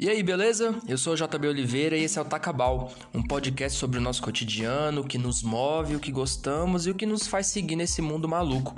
[0.00, 0.80] E aí, beleza?
[0.86, 4.22] Eu sou o JB Oliveira e esse é o Tacabal, um podcast sobre o nosso
[4.22, 8.00] cotidiano, o que nos move, o que gostamos e o que nos faz seguir nesse
[8.00, 8.76] mundo maluco.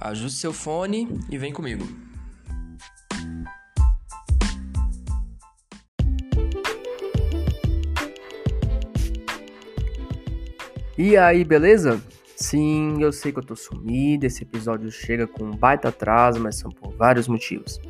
[0.00, 1.86] Ajuste seu fone e vem comigo.
[10.98, 12.02] E aí, beleza?
[12.38, 16.56] Sim, eu sei que eu tô sumido, esse episódio chega com um baita atraso, mas
[16.56, 17.80] são por vários motivos.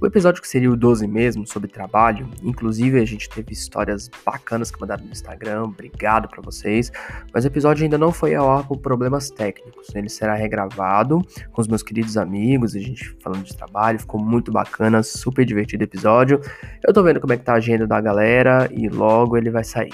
[0.00, 4.70] O episódio que seria o 12 mesmo, sobre trabalho, inclusive a gente teve histórias bacanas
[4.70, 6.92] que mandaram no Instagram, obrigado para vocês,
[7.34, 9.92] mas o episódio ainda não foi ao ar por problemas técnicos.
[9.92, 14.52] Ele será regravado com os meus queridos amigos, a gente falando de trabalho, ficou muito
[14.52, 16.40] bacana, super divertido episódio.
[16.86, 19.64] Eu tô vendo como é que tá a agenda da galera e logo ele vai
[19.64, 19.92] sair.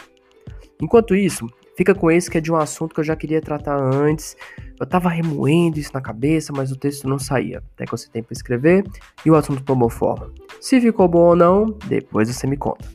[0.82, 3.76] Enquanto isso, Fica com esse que é de um assunto que eu já queria tratar
[3.76, 4.36] antes.
[4.78, 7.62] Eu tava remoendo isso na cabeça, mas o texto não saía.
[7.74, 8.84] Até que você tem para escrever
[9.24, 10.30] e o assunto tomou forma.
[10.60, 12.86] Se ficou bom ou não, depois você me conta.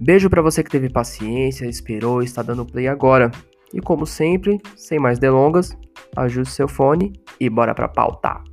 [0.00, 3.32] Beijo para você que teve paciência, esperou está dando play agora.
[3.74, 5.76] E como sempre, sem mais delongas,
[6.16, 8.47] ajuste seu fone e bora pra pauta.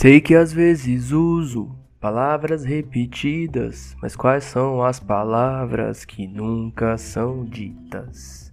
[0.00, 7.44] Sei que às vezes uso palavras repetidas, mas quais são as palavras que nunca são
[7.44, 8.50] ditas?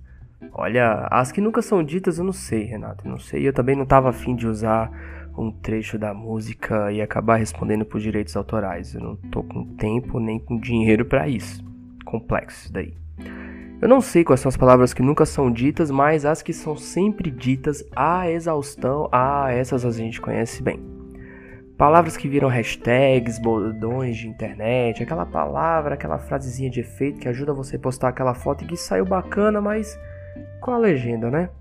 [0.52, 3.48] Olha, as que nunca são ditas eu não sei, Renato, eu não sei.
[3.48, 4.92] Eu também não estava afim de usar
[5.38, 8.94] um trecho da música e acabar respondendo por direitos autorais.
[8.94, 11.64] Eu não tô com tempo nem com dinheiro para isso.
[12.04, 12.94] Complexo isso daí.
[13.82, 16.76] Eu não sei quais são as palavras que nunca são ditas, mas as que são
[16.76, 20.97] sempre ditas à exaustão, ah, essas a gente conhece bem.
[21.78, 27.54] Palavras que viram hashtags, bordões de internet, aquela palavra, aquela frasezinha de efeito que ajuda
[27.54, 29.96] você a postar aquela foto e que saiu bacana, mas
[30.60, 31.52] com a legenda, né?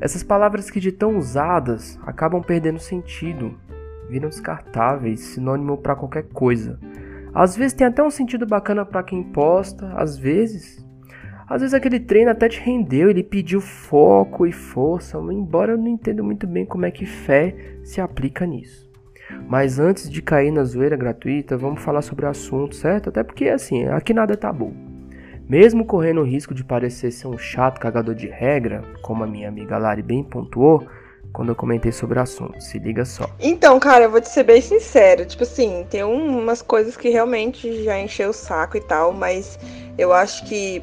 [0.00, 3.60] Essas palavras que de tão usadas acabam perdendo sentido,
[4.08, 6.80] viram descartáveis, sinônimo para qualquer coisa.
[7.34, 10.82] Às vezes tem até um sentido bacana para quem posta, às vezes.
[11.46, 15.88] Às vezes aquele treino até te rendeu, ele pediu foco e força, embora eu não
[15.88, 18.89] entenda muito bem como é que fé se aplica nisso.
[19.48, 23.08] Mas antes de cair na zoeira gratuita, vamos falar sobre o assunto, certo?
[23.08, 24.72] Até porque, assim, aqui nada é tabu.
[25.48, 29.48] Mesmo correndo o risco de parecer ser um chato cagador de regra, como a minha
[29.48, 30.86] amiga Lari bem pontuou,
[31.32, 32.60] quando eu comentei sobre o assunto.
[32.60, 33.28] Se liga só.
[33.40, 35.24] Então, cara, eu vou te ser bem sincero.
[35.24, 39.58] Tipo assim, tem umas coisas que realmente já encheu o saco e tal, mas
[39.98, 40.82] eu acho que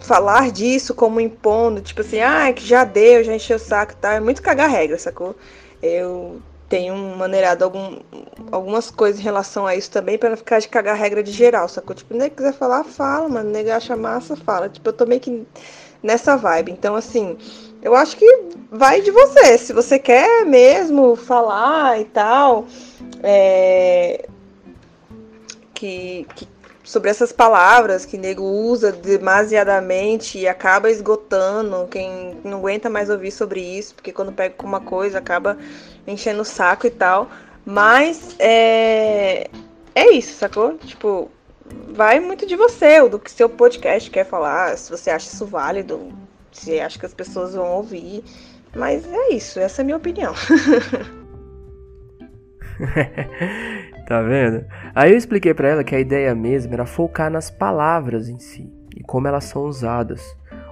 [0.00, 3.96] falar disso como impondo, tipo assim, ah, que já deu, já encheu o saco e
[3.96, 5.34] tal, é muito cagar regra, sacou?
[5.82, 7.98] Eu tenho maneirado algum,
[8.50, 11.68] algumas coisas em relação a isso também, para não ficar de cagar regra de geral,
[11.68, 11.94] sacou?
[11.94, 13.50] Tipo, nem quiser falar, fala, mano.
[13.50, 14.68] Nem acha massa, fala.
[14.68, 15.46] Tipo, eu tô meio que
[16.02, 16.72] nessa vibe.
[16.72, 17.36] Então, assim,
[17.82, 18.26] eu acho que
[18.70, 19.58] vai de você.
[19.58, 22.66] Se você quer mesmo falar e tal,
[23.22, 24.26] é,
[25.72, 26.48] que, que
[26.86, 33.32] sobre essas palavras que nego usa demasiadamente e acaba esgotando quem não aguenta mais ouvir
[33.32, 35.58] sobre isso, porque quando pega com uma coisa acaba
[36.06, 37.28] enchendo o saco e tal.
[37.64, 39.48] Mas é,
[39.94, 40.78] é isso, sacou?
[40.78, 41.30] Tipo,
[41.92, 46.12] vai muito de você, do que seu podcast quer falar, se você acha isso válido,
[46.52, 48.22] se acha que as pessoas vão ouvir.
[48.74, 50.34] Mas é isso, essa é a minha opinião.
[54.06, 54.64] tá vendo?
[54.94, 58.70] Aí eu expliquei para ela que a ideia mesmo era focar nas palavras em si
[58.94, 60.22] e como elas são usadas.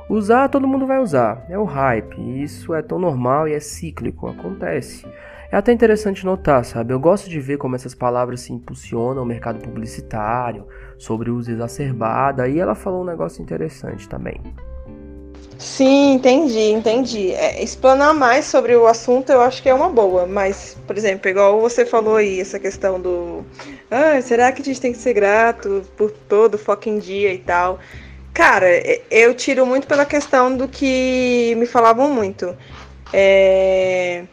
[0.09, 4.29] Usar todo mundo vai usar, é o hype, isso é tão normal e é cíclico,
[4.29, 5.07] acontece.
[5.51, 6.93] É até interessante notar, sabe?
[6.93, 10.67] Eu gosto de ver como essas palavras se impulsionam o mercado publicitário,
[10.99, 14.41] sobre o uso exacerbado, e ela falou um negócio interessante também.
[15.59, 17.33] Sim, entendi, entendi.
[17.33, 21.31] É, explanar mais sobre o assunto eu acho que é uma boa, mas, por exemplo,
[21.31, 23.43] igual você falou aí, essa questão do.
[23.91, 27.79] Ah, será que a gente tem que ser grato por todo fucking dia e tal?
[28.35, 28.67] Cara,
[29.13, 32.57] eu tiro muito pela questão do que me falavam muito.
[33.13, 34.25] É...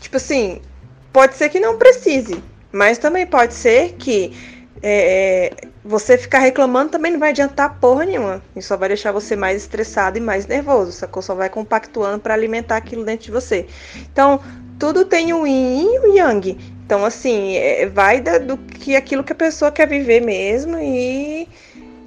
[0.00, 0.62] Tipo assim,
[1.12, 2.40] pode ser que não precise,
[2.70, 4.32] mas também pode ser que
[4.82, 5.52] é,
[5.84, 8.40] você ficar reclamando também não vai adiantar porra nenhuma.
[8.54, 11.22] E só vai deixar você mais estressado e mais nervoso, sacou?
[11.22, 13.66] Só vai compactuando para alimentar aquilo dentro de você.
[14.12, 14.40] Então,
[14.78, 16.56] tudo tem o yin e o yang.
[16.86, 21.48] Então, assim, é, vai da, do que aquilo que a pessoa quer viver mesmo e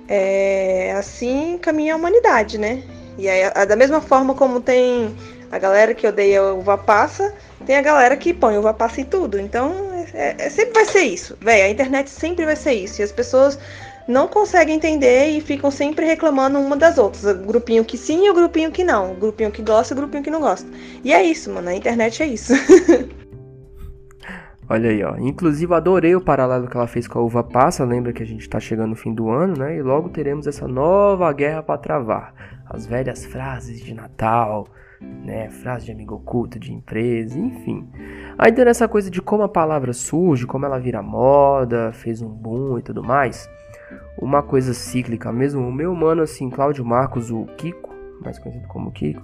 [0.08, 2.84] é, assim caminha a humanidade, né?
[3.18, 5.16] E aí, a, da mesma forma como tem
[5.52, 7.34] a galera que odeia uva passa,
[7.66, 9.40] tem a galera que põe uva passa em tudo.
[9.40, 9.72] Então,
[10.14, 11.66] é, é, sempre vai ser isso, velho.
[11.66, 13.02] A internet sempre vai ser isso.
[13.02, 13.58] E as pessoas
[14.08, 17.24] não conseguem entender e ficam sempre reclamando uma das outras.
[17.24, 19.12] O grupinho que sim e o grupinho que não.
[19.12, 20.68] O grupinho que gosta e o grupinho que não gosta.
[21.04, 21.70] E é isso, mano.
[21.70, 22.54] A internet é isso.
[24.70, 25.18] Olha aí, ó.
[25.18, 27.84] Inclusive, adorei o paralelo que ela fez com a uva passa.
[27.84, 29.76] Lembra que a gente tá chegando no fim do ano, né?
[29.78, 32.34] E logo teremos essa nova guerra para travar.
[32.66, 34.68] As velhas frases de Natal,
[35.02, 35.50] né?
[35.50, 37.90] Frase de amigo oculto, de empresa, enfim.
[38.38, 42.30] Aí dando essa coisa de como a palavra surge, como ela vira moda, fez um
[42.30, 43.50] boom e tudo mais.
[44.18, 45.68] Uma coisa cíclica mesmo.
[45.68, 49.24] O meu mano, assim, Cláudio Marcos, o Kiko, mais conhecido como Kiko,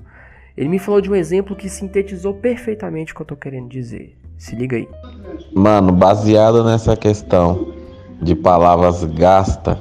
[0.57, 4.18] ele me falou de um exemplo que sintetizou perfeitamente o que eu tô querendo dizer.
[4.39, 4.87] Se liga aí.
[5.53, 7.73] Mano, baseado nessa questão
[8.21, 9.77] de palavras gasta,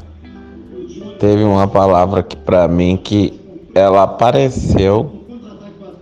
[1.20, 3.40] teve uma palavra que para mim que
[3.72, 5.12] ela apareceu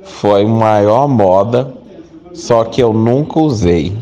[0.02, 1.70] foi maior moda,
[2.32, 3.92] só que eu nunca usei.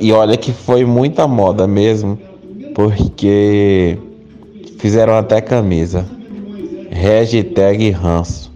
[0.00, 2.16] E olha que foi muita moda mesmo,
[2.76, 3.98] porque
[4.78, 6.06] fizeram até camisa.
[6.92, 8.52] Hashtag ranço.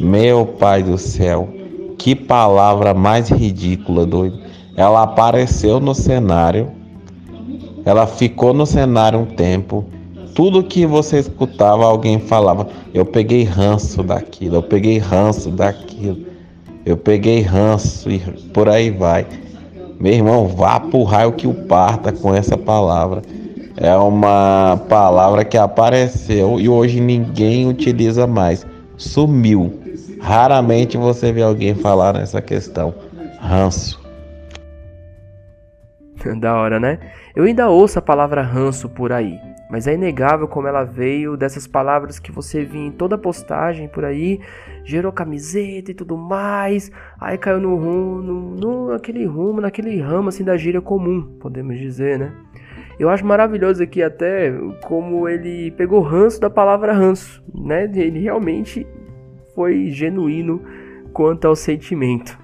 [0.00, 1.57] Meu pai do céu.
[1.98, 4.38] Que palavra mais ridícula, doido.
[4.76, 6.70] Ela apareceu no cenário,
[7.84, 9.84] ela ficou no cenário um tempo.
[10.34, 12.68] Tudo que você escutava, alguém falava.
[12.94, 16.24] Eu peguei ranço daquilo, eu peguei ranço daquilo,
[16.86, 18.20] eu peguei ranço e
[18.54, 19.26] por aí vai.
[19.98, 23.20] Meu irmão, vá pro raio que o parta com essa palavra.
[23.76, 28.64] É uma palavra que apareceu e hoje ninguém utiliza mais.
[28.96, 29.77] Sumiu.
[30.20, 32.94] Raramente você vê alguém falar nessa questão.
[33.40, 34.08] Ranço.
[36.38, 36.98] da hora, né?
[37.34, 39.38] Eu ainda ouço a palavra ranço por aí,
[39.70, 44.04] mas é inegável como ela veio dessas palavras que você via em toda postagem por
[44.04, 44.40] aí,
[44.84, 46.90] gerou camiseta e tudo mais,
[47.20, 51.78] aí caiu no rumo, no, no aquele rumo, naquele ramo assim da gíria comum, podemos
[51.78, 52.32] dizer, né?
[52.98, 57.84] Eu acho maravilhoso aqui até como ele pegou ranço da palavra ranço, né?
[57.84, 58.84] Ele realmente
[59.58, 60.62] foi genuíno
[61.12, 62.38] quanto ao sentimento.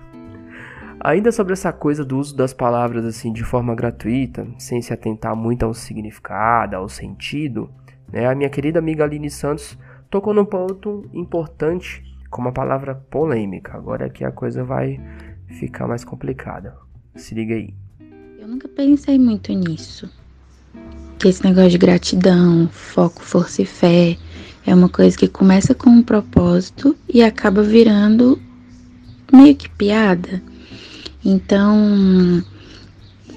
[0.98, 5.36] Ainda sobre essa coisa do uso das palavras assim de forma gratuita, sem se atentar
[5.36, 7.70] muito ao significado, ao sentido,
[8.12, 9.78] né, a minha querida amiga Aline Santos
[10.10, 13.76] tocou num ponto importante com uma palavra polêmica.
[13.76, 15.00] Agora que a coisa vai
[15.46, 16.76] ficar mais complicada.
[17.14, 17.72] Se liga aí.
[18.40, 20.10] Eu nunca pensei muito nisso.
[21.20, 24.18] Que esse negócio de gratidão, foco, força e fé,
[24.66, 28.40] é uma coisa que começa com um propósito e acaba virando
[29.32, 30.42] meio que piada.
[31.24, 32.42] Então,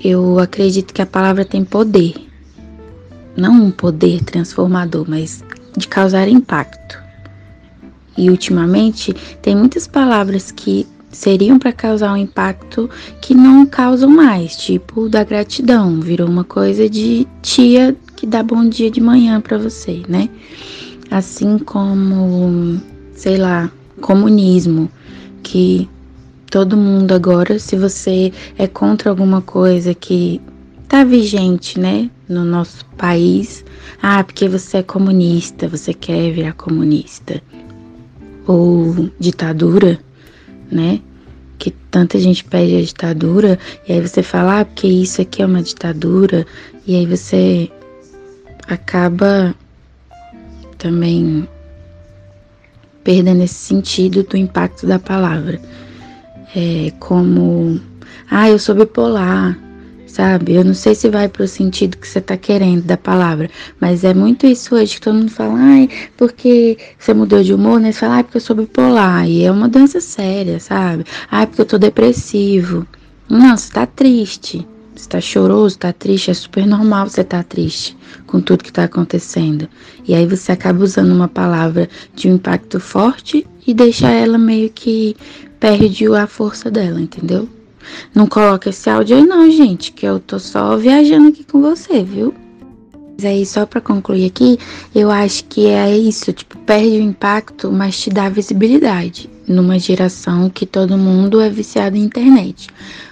[0.03, 2.13] eu acredito que a palavra tem poder.
[3.35, 5.43] Não um poder transformador, mas
[5.75, 6.97] de causar impacto.
[8.17, 12.89] E ultimamente tem muitas palavras que seriam para causar um impacto
[13.21, 18.67] que não causam mais, tipo da gratidão, virou uma coisa de tia que dá bom
[18.67, 20.29] dia de manhã para você, né?
[21.09, 22.81] Assim como,
[23.13, 23.71] sei lá,
[24.01, 24.89] comunismo,
[25.43, 25.89] que
[26.49, 30.41] todo mundo agora, se você é contra alguma coisa que
[30.87, 33.63] tá vigente, né, no nosso país,
[34.01, 37.41] ah, porque você é comunista, você quer virar comunista.
[38.45, 39.99] Ou ditadura,
[40.71, 41.01] né?
[41.59, 45.45] Que tanta gente pede a ditadura, e aí você fala, ah, porque isso aqui é
[45.45, 46.45] uma ditadura,
[46.85, 47.69] e aí você
[48.67, 49.53] acaba
[50.77, 51.47] também
[53.03, 55.59] perdendo esse sentido do impacto da palavra.
[56.55, 57.79] É como,
[58.29, 59.57] ah, eu sou bipolar,
[60.05, 60.55] sabe?
[60.55, 63.49] Eu não sei se vai para o sentido que você está querendo da palavra,
[63.79, 67.79] mas é muito isso hoje que todo mundo fala, ai, porque você mudou de humor,
[67.79, 67.91] né?
[67.91, 71.05] Você fala, ai, porque eu sou bipolar, e é uma doença séria, sabe?
[71.29, 72.85] Ai, porque eu tô depressivo.
[73.29, 74.67] Não, você tá triste.
[74.97, 78.85] Você tá choroso, tá triste, é super normal você tá triste com tudo que tá
[78.85, 79.69] acontecendo.
[80.07, 84.71] E aí você acaba usando uma palavra de um impacto forte e deixa ela meio
[84.71, 85.15] que
[85.59, 87.47] perde a força dela, entendeu?
[88.13, 92.03] Não coloca esse áudio aí não, gente, que eu tô só viajando aqui com você,
[92.03, 92.33] viu?
[93.15, 94.59] Mas aí, só para concluir aqui,
[94.93, 100.49] eu acho que é isso, tipo, perde o impacto, mas te dá visibilidade numa geração
[100.49, 102.67] que todo mundo é viciado em internet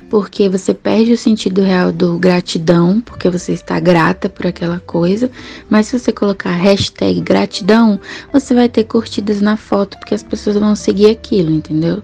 [0.10, 5.30] porque você perde o sentido real do gratidão, porque você está grata por aquela coisa,
[5.70, 8.00] mas se você colocar hashtag gratidão,
[8.32, 12.04] você vai ter curtidas na foto, porque as pessoas vão seguir aquilo, entendeu?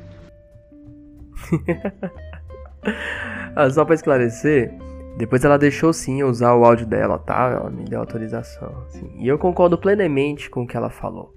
[3.56, 4.74] ah, só para esclarecer,
[5.18, 7.50] depois ela deixou sim usar o áudio dela, tá?
[7.50, 8.84] Ela me deu autorização.
[8.88, 9.12] Assim.
[9.20, 11.34] E eu concordo plenamente com o que ela falou.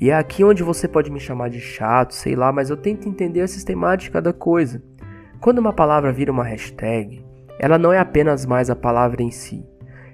[0.00, 3.08] E é aqui onde você pode me chamar de chato, sei lá, mas eu tento
[3.08, 4.82] entender a sistemática da coisa.
[5.40, 7.24] Quando uma palavra vira uma hashtag,
[7.58, 9.66] ela não é apenas mais a palavra em si.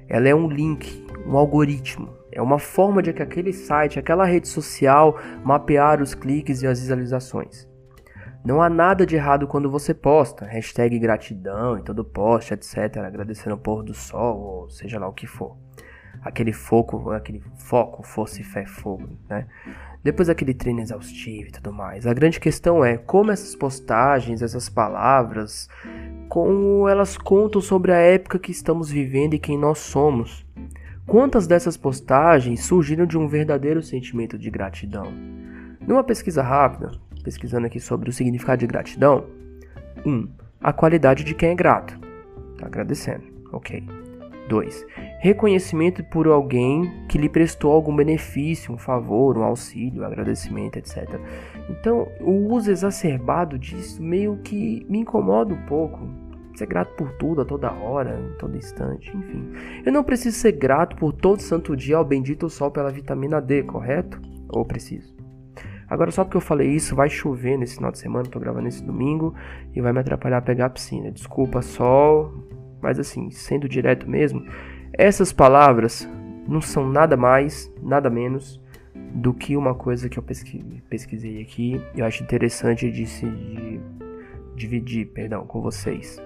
[0.09, 2.15] Ela é um link, um algoritmo.
[2.31, 6.79] É uma forma de que aquele site, aquela rede social mapear os cliques e as
[6.79, 7.69] visualizações.
[8.45, 13.57] Não há nada de errado quando você posta, hashtag gratidão em todo post, etc, agradecendo
[13.57, 15.57] o pôr do sol, ou seja lá o que for.
[16.23, 19.49] Aquele foco, aquele foco, fosse fé, fogo, né?
[20.03, 22.07] Depois daquele treino exaustivo e tudo mais.
[22.07, 25.69] A grande questão é como essas postagens, essas palavras,
[26.29, 30.47] como elas contam sobre a época que estamos vivendo e quem nós somos.
[31.07, 35.13] Quantas dessas postagens surgiram de um verdadeiro sentimento de gratidão?
[35.87, 39.25] Numa pesquisa rápida, pesquisando aqui sobre o significado de gratidão.
[40.05, 40.11] 1.
[40.11, 40.29] Um,
[40.61, 41.99] a qualidade de quem é grato.
[42.59, 43.25] Tá agradecendo.
[43.53, 44.06] Ok.
[44.49, 44.87] 2.
[45.21, 51.21] Reconhecimento por alguém que lhe prestou algum benefício, um favor, um auxílio, um agradecimento, etc.
[51.69, 56.09] Então, o uso exacerbado disso meio que me incomoda um pouco.
[56.55, 59.53] Ser grato por tudo, a toda hora, em todo instante, enfim.
[59.85, 63.63] Eu não preciso ser grato por todo santo dia ao bendito sol pela vitamina D,
[63.63, 64.19] correto?
[64.49, 65.15] Ou preciso?
[65.89, 68.83] Agora, só porque eu falei isso, vai chover nesse final de semana, tô gravando esse
[68.83, 69.35] domingo,
[69.75, 71.13] e vai me atrapalhar a pegar a piscina.
[71.13, 72.33] Desculpa, sol,
[72.87, 74.47] mas assim, sendo direto mesmo,
[74.93, 76.09] essas palavras
[76.47, 78.61] não são nada mais, nada menos
[78.95, 83.81] do que uma coisa que eu pesquisei aqui e eu acho interessante de se de
[84.55, 86.23] dividir, perdão, com vocês,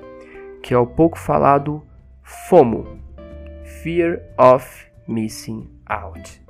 [0.63, 1.83] que é o pouco falado
[2.23, 2.99] FOMO,
[3.83, 6.43] Fear of Missing Out.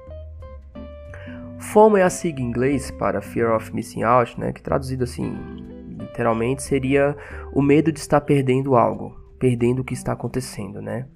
[1.57, 5.33] FOMO é a sigla em inglês para Fear of Missing Out, né, que traduzido assim,
[6.01, 7.17] literalmente seria
[7.53, 11.07] o medo de estar perdendo algo, perdendo o que está acontecendo, né?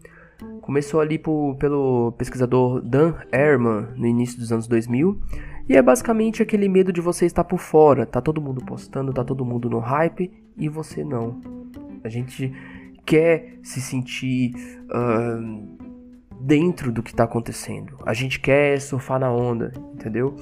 [0.63, 5.21] Começou ali por, pelo pesquisador Dan Ehrman no início dos anos 2000
[5.69, 9.23] e é basicamente aquele medo de você estar por fora, tá todo mundo postando, tá
[9.23, 11.41] todo mundo no hype e você não.
[12.03, 12.53] A gente
[13.07, 14.55] quer se sentir
[14.91, 15.79] uh,
[16.41, 17.99] dentro do que está acontecendo.
[18.05, 20.35] A gente quer surfar na onda, entendeu?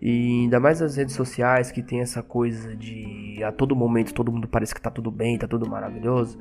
[0.00, 4.30] E ainda mais as redes sociais que tem essa coisa de a todo momento todo
[4.30, 6.38] mundo parece que tá tudo bem, tá tudo maravilhoso,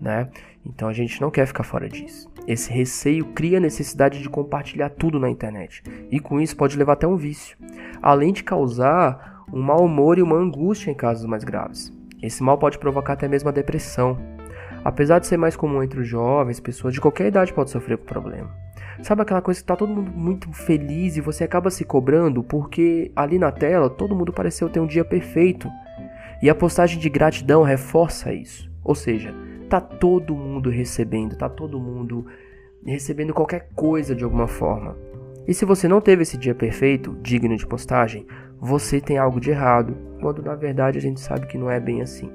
[0.00, 0.28] né?
[0.64, 2.30] Então a gente não quer ficar fora disso.
[2.46, 5.82] Esse receio cria a necessidade de compartilhar tudo na internet.
[6.10, 7.56] E com isso pode levar até um vício,
[8.02, 11.92] além de causar um mau humor e uma angústia em casos mais graves.
[12.22, 14.18] Esse mal pode provocar até mesmo a depressão,
[14.86, 18.04] Apesar de ser mais comum entre os jovens, pessoas de qualquer idade podem sofrer com
[18.04, 18.54] o problema.
[19.02, 23.10] Sabe aquela coisa que tá todo mundo muito feliz e você acaba se cobrando porque
[23.16, 25.68] ali na tela todo mundo pareceu ter um dia perfeito.
[26.40, 28.70] E a postagem de gratidão reforça isso.
[28.84, 29.34] Ou seja,
[29.66, 32.24] tá todo mundo recebendo, tá todo mundo
[32.84, 34.96] recebendo qualquer coisa de alguma forma.
[35.46, 38.26] E se você não teve esse dia perfeito, digno de postagem,
[38.60, 42.02] você tem algo de errado, quando na verdade a gente sabe que não é bem
[42.02, 42.30] assim.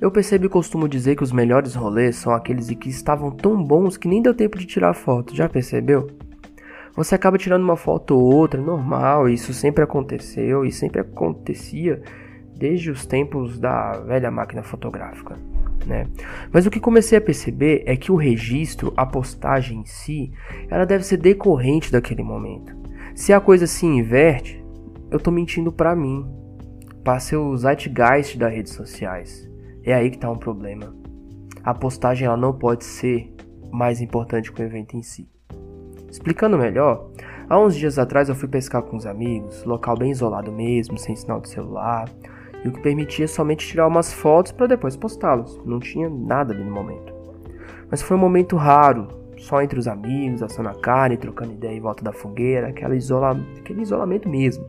[0.00, 3.62] Eu percebo e costumo dizer que os melhores rolês são aqueles em que estavam tão
[3.62, 6.08] bons que nem deu tempo de tirar foto, já percebeu?
[6.96, 12.02] Você acaba tirando uma foto ou outra, normal, isso sempre aconteceu e sempre acontecia
[12.56, 15.36] desde os tempos da velha máquina fotográfica.
[15.86, 16.06] Né?
[16.50, 20.32] Mas o que comecei a perceber é que o registro, a postagem em si,
[20.70, 22.74] ela deve ser decorrente daquele momento.
[23.14, 24.64] Se a coisa se inverte,
[25.10, 26.26] eu tô mentindo para mim,
[27.04, 29.48] para ser o zeitgeist das redes sociais.
[29.84, 30.96] É aí que está um problema.
[31.62, 33.32] A postagem ela não pode ser
[33.70, 35.28] mais importante que o evento em si.
[36.16, 37.10] Explicando melhor,
[37.46, 41.14] há uns dias atrás eu fui pescar com os amigos, local bem isolado mesmo, sem
[41.14, 42.08] sinal de celular,
[42.64, 45.60] e o que permitia somente tirar umas fotos para depois postá-las.
[45.66, 47.12] Não tinha nada ali no momento.
[47.90, 51.80] Mas foi um momento raro, só entre os amigos, assando a carne, trocando ideia em
[51.80, 53.38] volta da fogueira, isola...
[53.58, 54.66] aquele isolamento mesmo.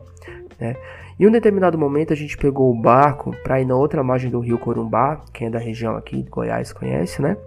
[0.60, 0.76] Né?
[1.18, 4.40] Em um determinado momento a gente pegou o barco para ir na outra margem do
[4.40, 7.38] rio Corumbá, quem é da região aqui de Goiás conhece, né?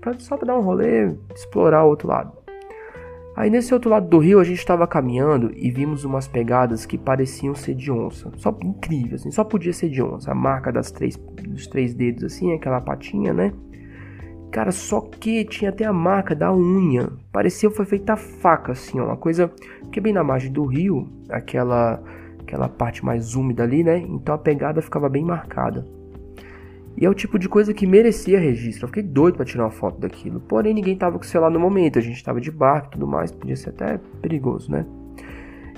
[0.00, 2.39] Pra, só para dar um rolê, explorar o outro lado.
[3.36, 6.98] Aí nesse outro lado do rio a gente estava caminhando e vimos umas pegadas que
[6.98, 8.30] pareciam ser de onça.
[8.36, 10.32] Só incrível, assim, só podia ser de onça.
[10.32, 13.52] A marca das três, dos três dedos, assim, aquela patinha, né?
[14.50, 17.08] Cara, só que tinha até a marca da unha.
[17.32, 19.04] Parecia que foi feita a faca, assim, ó.
[19.04, 19.50] Uma coisa
[19.92, 22.02] que bem na margem do rio, aquela
[22.40, 23.98] aquela parte mais úmida ali, né?
[23.98, 25.86] Então a pegada ficava bem marcada.
[26.96, 28.84] E é o tipo de coisa que merecia registro.
[28.84, 30.40] Eu fiquei doido para tirar uma foto daquilo.
[30.40, 31.98] Porém, ninguém tava com o celular no momento.
[31.98, 33.30] A gente tava de barco e tudo mais.
[33.30, 34.84] Podia ser até perigoso, né?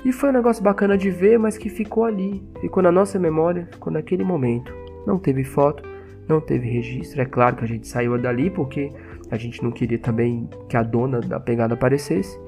[0.04, 2.42] E foi um negócio bacana de ver, mas que ficou ali.
[2.60, 4.74] Ficou na nossa memória, ficou naquele momento.
[5.06, 5.84] Não teve foto,
[6.28, 7.20] não teve registro.
[7.20, 8.92] É claro que a gente saiu dali porque
[9.30, 12.38] a gente não queria também que a dona da pegada aparecesse.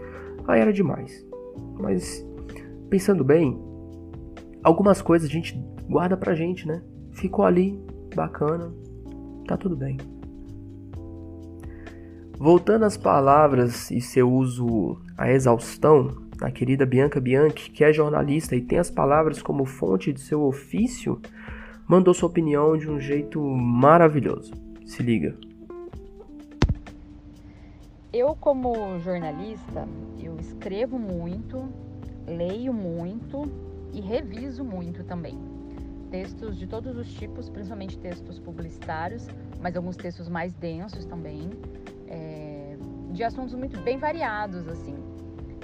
[0.49, 1.25] Aí era demais.
[1.79, 2.27] Mas,
[2.91, 3.57] pensando bem,
[4.63, 5.57] algumas coisas a gente
[5.89, 6.83] guarda pra gente, né?
[7.13, 7.79] Ficou ali,
[8.15, 8.73] bacana,
[9.47, 9.99] tá tudo bem.
[12.39, 18.57] Voltando às palavras e seu uso à exaustão, a querida Bianca Bianchi, que é jornalista
[18.57, 21.21] e tem as palavras como fonte de seu ofício,
[21.87, 24.53] mandou sua opinião de um jeito maravilhoso.
[24.85, 25.37] Se liga.
[28.13, 29.89] Eu, como jornalista,
[30.21, 31.69] eu escrevo muito,
[32.27, 33.51] leio muito
[33.93, 35.54] e reviso muito também.
[36.15, 39.27] Textos de todos os tipos, principalmente textos publicitários,
[39.61, 41.51] mas alguns textos mais densos também,
[42.07, 42.77] é,
[43.11, 44.95] de assuntos muito bem variados, assim.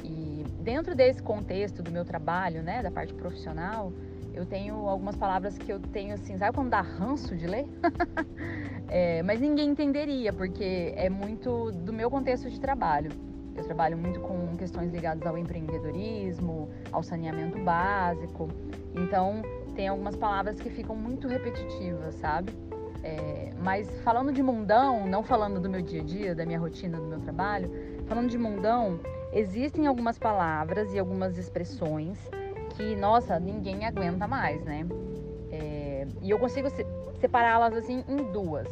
[0.02, 3.92] E dentro desse contexto do meu trabalho, né, da parte profissional,
[4.34, 7.66] eu tenho algumas palavras que eu tenho assim, sabe quando dá ranço de ler?
[8.90, 13.12] é, mas ninguém entenderia, porque é muito do meu contexto de trabalho.
[13.54, 18.48] Eu trabalho muito com questões ligadas ao empreendedorismo, ao saneamento básico.
[18.96, 19.42] Então,
[19.74, 22.52] tem algumas palavras que ficam muito repetitivas, sabe?
[23.02, 26.98] É, mas falando de mundão, não falando do meu dia a dia, da minha rotina,
[26.98, 27.70] do meu trabalho,
[28.06, 29.00] falando de mundão,
[29.32, 32.18] existem algumas palavras e algumas expressões
[32.76, 34.86] que, nossa, ninguém aguenta mais, né?
[35.50, 36.68] É, e eu consigo
[37.20, 38.68] separá-las assim em duas,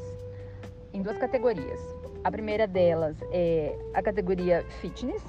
[0.92, 1.80] em duas categorias.
[2.24, 5.22] A primeira delas é a categoria fitness,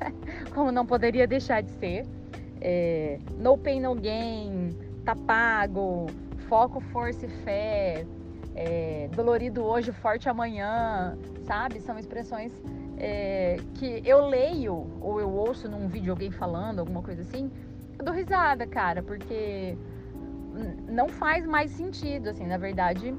[0.54, 2.06] como não poderia deixar de ser.
[2.60, 4.76] É, no pain, no gain,
[5.08, 6.06] tá pago,
[6.50, 8.06] foco, força e fé,
[8.54, 11.80] é, dolorido hoje, forte amanhã, sabe?
[11.80, 12.52] São expressões
[12.98, 17.50] é, que eu leio ou eu ouço num vídeo alguém falando, alguma coisa assim,
[17.98, 19.78] eu dou risada, cara, porque
[20.86, 23.14] não faz mais sentido, assim, na verdade,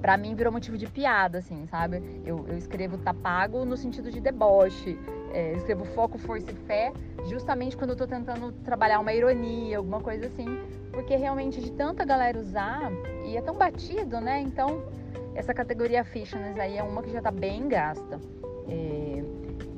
[0.00, 2.02] para mim virou motivo de piada, assim, sabe?
[2.24, 4.98] Eu, eu escrevo tapago no sentido de deboche,
[5.32, 6.92] é, escrevo foco, força e fé,
[7.28, 10.46] justamente quando eu tô tentando trabalhar uma ironia, alguma coisa assim,
[10.90, 12.90] porque realmente de tanta galera usar,
[13.24, 14.40] e é tão batido, né?
[14.40, 14.82] Então,
[15.34, 18.20] essa categoria fitness aí é uma que já tá bem gasta.
[18.68, 19.22] É,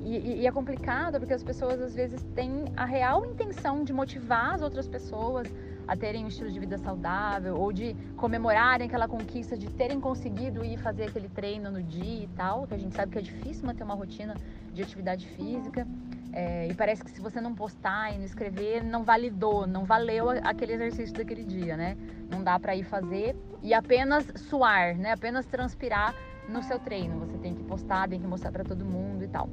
[0.04, 4.54] e, e, é complicado porque as pessoas às vezes têm a real intenção de motivar
[4.54, 5.46] as outras pessoas
[5.86, 10.64] a terem um estilo de vida saudável ou de comemorarem aquela conquista de terem conseguido
[10.64, 13.66] ir fazer aquele treino no dia e tal, que a gente sabe que é difícil
[13.66, 14.34] manter uma rotina
[14.72, 15.86] de atividade física.
[16.34, 20.30] É, e parece que se você não postar e não escrever, não validou, não valeu
[20.30, 21.94] aquele exercício daquele dia, né?
[22.30, 25.12] Não dá para ir fazer e apenas suar, né?
[25.12, 26.14] Apenas transpirar
[26.48, 27.18] no seu treino.
[27.20, 29.48] Você tem que postar, tem que mostrar para todo mundo e tal.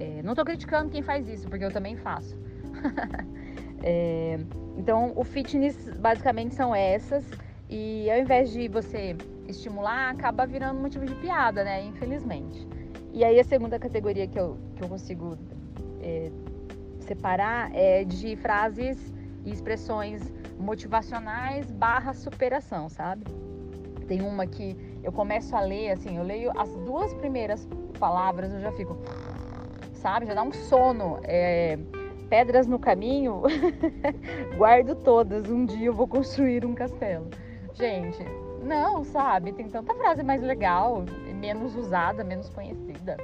[0.00, 2.38] É, não tô criticando quem faz isso, porque eu também faço.
[3.82, 4.38] é,
[4.76, 7.24] então, o fitness basicamente são essas.
[7.68, 9.16] E ao invés de você
[9.48, 11.84] estimular, acaba virando motivo de piada, né?
[11.84, 12.66] Infelizmente.
[13.12, 15.36] E aí a segunda categoria que eu, que eu consigo
[16.00, 16.30] é,
[17.00, 19.12] separar é de frases
[19.44, 23.24] e expressões motivacionais barra superação, sabe?
[24.06, 27.66] Tem uma que eu começo a ler, assim, eu leio as duas primeiras
[27.98, 28.96] palavras, eu já fico,
[29.94, 30.26] sabe?
[30.26, 31.18] Já dá um sono.
[31.24, 31.78] É,
[32.32, 33.42] pedras no caminho,
[34.56, 35.50] guardo todas.
[35.50, 37.28] Um dia eu vou construir um castelo.
[37.74, 38.24] Gente,
[38.62, 39.52] não, sabe?
[39.52, 43.18] Tem tanta frase mais legal, menos usada, menos conhecida.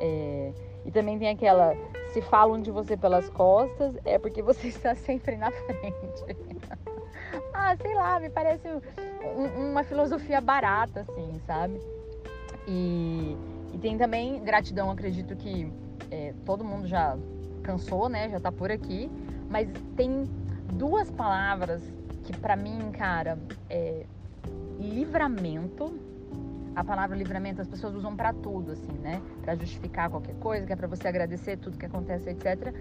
[0.00, 0.52] É,
[0.84, 1.76] e também tem aquela:
[2.12, 6.36] se falam de você pelas costas, é porque você está sempre na frente.
[7.54, 11.80] ah, sei lá, me parece um, uma filosofia barata, assim, sabe?
[12.66, 13.36] E,
[13.72, 15.72] e tem também gratidão, acredito que
[16.10, 17.16] é, todo mundo já
[17.70, 18.28] cansou, né?
[18.28, 19.10] Já tá por aqui.
[19.48, 20.24] Mas tem
[20.72, 21.82] duas palavras
[22.24, 24.04] que para mim, cara, é
[24.78, 25.92] livramento.
[26.74, 29.20] A palavra livramento as pessoas usam para tudo, assim, né?
[29.42, 32.72] Para justificar qualquer coisa, que é para você agradecer tudo que acontece, etc.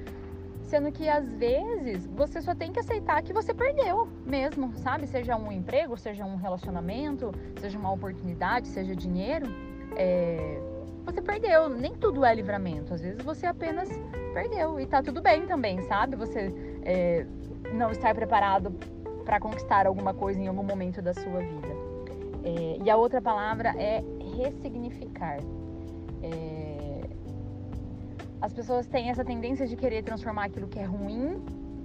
[0.62, 5.08] Sendo que às vezes você só tem que aceitar que você perdeu mesmo, sabe?
[5.08, 9.48] Seja um emprego, seja um relacionamento, seja uma oportunidade, seja dinheiro.
[9.96, 10.79] É
[11.12, 11.70] você perdeu.
[11.70, 12.94] Nem tudo é livramento.
[12.94, 13.90] Às vezes você apenas
[14.34, 14.80] perdeu.
[14.80, 16.16] E tá tudo bem também, sabe?
[16.16, 17.26] Você é,
[17.74, 18.72] não estar preparado
[19.26, 21.68] para conquistar alguma coisa em algum momento da sua vida.
[22.44, 24.04] É, e a outra palavra é
[24.38, 25.40] ressignificar.
[26.24, 27.02] É,
[28.42, 31.42] as pessoas têm essa tendência de querer transformar aquilo que é ruim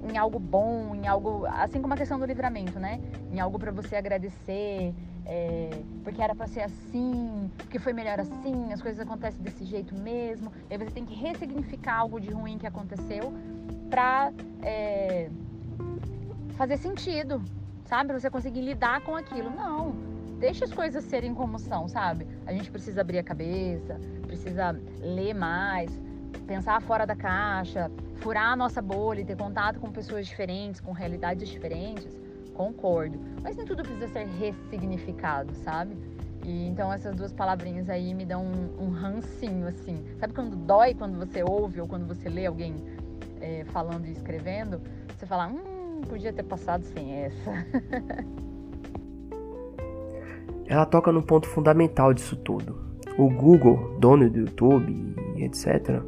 [0.09, 1.47] em algo bom, em algo.
[1.47, 3.01] Assim como a questão do livramento, né?
[3.33, 4.95] Em algo para você agradecer,
[5.27, 5.71] é,
[6.03, 10.53] porque era para ser assim, porque foi melhor assim, as coisas acontecem desse jeito mesmo.
[10.69, 13.33] E aí você tem que ressignificar algo de ruim que aconteceu
[13.89, 14.33] para
[14.63, 15.31] é,
[16.57, 17.43] fazer sentido,
[17.87, 18.09] sabe?
[18.09, 19.51] Pra você conseguir lidar com aquilo.
[19.51, 19.93] Não,
[20.39, 22.27] deixa as coisas serem como são, sabe?
[22.47, 25.91] A gente precisa abrir a cabeça, precisa ler mais,
[26.47, 30.93] pensar fora da caixa, furar a nossa bolha e ter contato com pessoas diferentes, com
[30.93, 32.24] realidades diferentes
[32.55, 33.19] concordo.
[33.43, 35.97] Mas nem tudo precisa ser ressignificado, sabe?
[36.45, 40.05] E então essas duas palavrinhas aí me dão um, um rancinho, assim.
[40.19, 42.77] Sabe quando dói quando você ouve ou quando você lê alguém
[43.41, 44.81] é, falando e escrevendo?
[45.17, 47.51] Você fala, hum, podia ter passado sem essa.
[50.67, 52.83] Ela toca no ponto fundamental disso tudo.
[53.19, 56.03] O Google, dono do YouTube e etc.,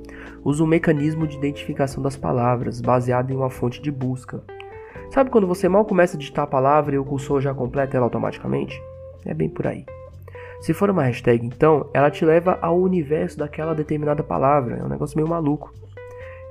[0.44, 4.42] usa um mecanismo de identificação das palavras baseado em uma fonte de busca.
[5.16, 8.04] Sabe quando você mal começa a digitar a palavra e o cursor já completa ela
[8.04, 8.78] automaticamente?
[9.24, 9.82] É bem por aí.
[10.60, 14.76] Se for uma hashtag, então, ela te leva ao universo daquela determinada palavra.
[14.76, 15.72] É um negócio meio maluco.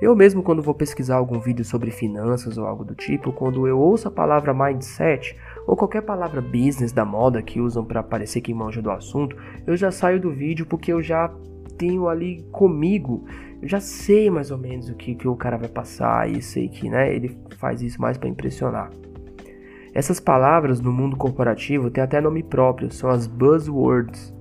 [0.02, 3.78] Eu mesmo, quando vou pesquisar algum vídeo sobre finanças ou algo do tipo, quando eu
[3.78, 8.52] ouço a palavra mindset ou qualquer palavra business da moda que usam para parecer que
[8.52, 11.32] do assunto, eu já saio do vídeo porque eu já
[11.76, 13.24] tenho ali comigo,
[13.60, 16.68] eu já sei mais ou menos o que, que o cara vai passar e sei
[16.68, 18.90] que né, ele faz isso mais para impressionar.
[19.96, 24.34] Essas palavras no mundo corporativo têm até nome próprio, são as buzzwords.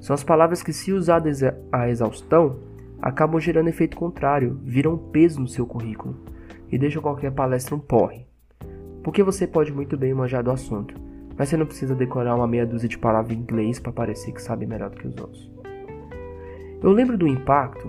[0.00, 2.56] São as palavras que, se usadas a exaustão,
[3.00, 6.16] acabam gerando efeito contrário, viram peso no seu currículo
[6.70, 8.26] e deixam qualquer palestra um porre.
[9.04, 10.94] Porque você pode muito bem manjar do assunto,
[11.36, 14.40] mas você não precisa decorar uma meia dúzia de palavras em inglês para parecer que
[14.40, 15.61] sabe melhor do que os outros.
[16.82, 17.88] Eu lembro do impacto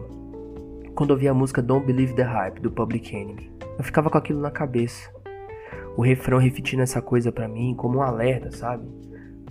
[0.93, 3.51] quando ouvi a música Don't Believe the Hype do Public Enemy.
[3.75, 5.11] Eu ficava com aquilo na cabeça
[5.97, 8.87] o refrão repetindo essa coisa para mim como um alerta, sabe?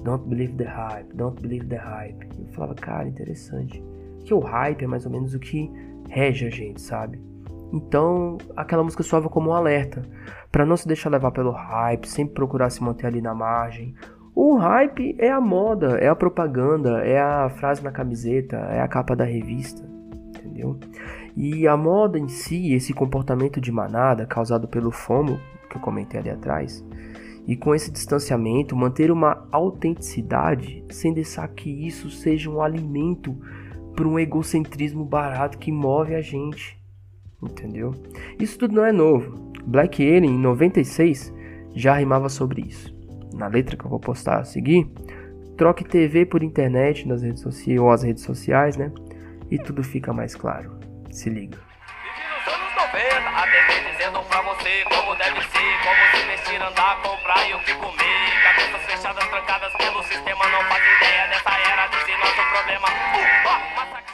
[0.05, 2.25] Don't believe the hype, don't believe the hype.
[2.39, 3.83] Eu falava, cara, interessante.
[4.25, 5.69] Que o hype é mais ou menos o que
[6.09, 7.21] rege a gente, sabe?
[7.73, 10.03] Então, aquela música soava como um alerta,
[10.53, 13.93] para não se deixar levar pelo hype, sempre procurar se manter ali na margem.
[14.35, 18.89] O hype é a moda, é a propaganda, é a frase na camiseta, é a
[18.89, 19.87] capa da revista,
[20.29, 20.79] entendeu?
[21.37, 26.19] E a moda em si, esse comportamento de manada causado pelo FOMO, que eu comentei
[26.19, 26.83] ali atrás.
[27.47, 33.37] E com esse distanciamento, manter uma autenticidade sem deixar que isso seja um alimento
[33.95, 36.81] para um egocentrismo barato que move a gente.
[37.43, 37.95] Entendeu?
[38.39, 39.53] Isso tudo não é novo.
[39.67, 41.35] Black Alien, em 96,
[41.75, 43.02] já rimava sobre isso.
[43.35, 44.89] Na letra que eu vou postar a seguir,
[45.57, 48.91] troque TV por internet nas redes sociais ou as redes sociais, né?
[49.51, 50.79] E tudo fica mais claro.
[51.11, 51.59] Se liga.
[53.35, 57.59] A TV dizendo pra você como deve ser, como se vestir, andar, comprar e o
[57.61, 58.43] que comer.
[58.43, 62.89] Cabeças fechadas, trancadas pelo sistema, não faz ideia dessa era desse nosso problema.
[62.89, 64.12] Uh,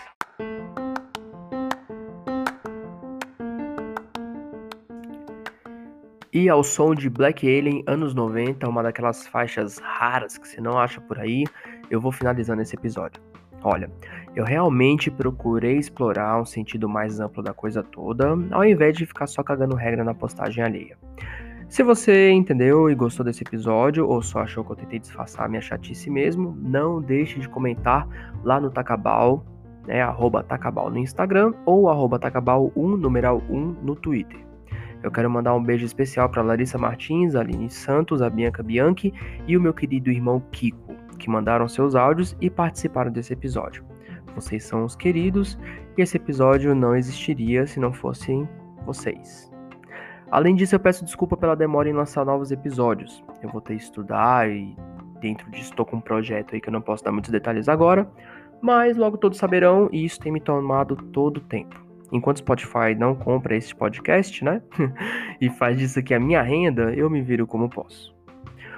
[6.38, 10.78] E ao som de Black Alien anos 90, uma daquelas faixas raras que você não
[10.78, 11.44] acha por aí,
[11.90, 13.20] eu vou finalizando esse episódio.
[13.60, 13.90] Olha,
[14.36, 19.26] eu realmente procurei explorar um sentido mais amplo da coisa toda, ao invés de ficar
[19.26, 20.96] só cagando regra na postagem alheia.
[21.68, 25.48] Se você entendeu e gostou desse episódio, ou só achou que eu tentei disfarçar a
[25.48, 28.06] minha chatice mesmo, não deixe de comentar
[28.44, 29.44] lá no Tacabal,
[29.88, 34.47] né, arroba Tacabal no Instagram, ou arroba Tacabal1, numeral 1 no Twitter.
[35.02, 39.12] Eu quero mandar um beijo especial para Larissa Martins, Aline Santos, a Bianca Bianchi
[39.46, 43.84] e o meu querido irmão Kiko, que mandaram seus áudios e participaram desse episódio.
[44.34, 45.58] Vocês são os queridos
[45.96, 48.48] e esse episódio não existiria se não fossem
[48.84, 49.50] vocês.
[50.30, 53.24] Além disso, eu peço desculpa pela demora em lançar novos episódios.
[53.42, 54.76] Eu vou ter que estudar e
[55.20, 58.08] dentro disso estou com um projeto aí que eu não posso dar muitos detalhes agora,
[58.60, 61.87] mas logo todos saberão e isso tem me tomado todo o tempo.
[62.12, 64.62] Enquanto Spotify não compra esse podcast, né?
[65.40, 68.16] e faz disso aqui a minha renda, eu me viro como posso.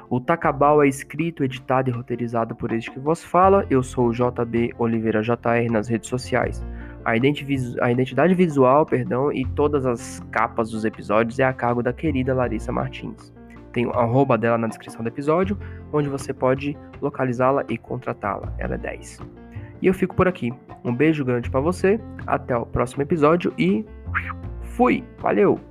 [0.09, 3.65] O Tacabal é escrito, editado e roteirizado por este que vos fala.
[3.71, 6.67] Eu sou o JB Oliveira JR nas redes sociais.
[7.05, 7.17] A, a
[7.93, 12.73] identidade visual, perdão, e todas as capas dos episódios é a cargo da querida Larissa
[12.73, 13.33] Martins.
[13.73, 15.57] Tem o arroba dela na descrição do episódio,
[15.93, 18.53] onde você pode localizá-la e contratá-la.
[18.59, 19.21] Ela é 10.
[19.83, 20.53] E eu fico por aqui.
[20.85, 23.85] Um beijo grande para você, até o próximo episódio e
[24.63, 25.05] fui!
[25.19, 25.70] Valeu!